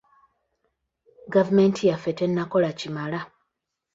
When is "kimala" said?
2.79-3.19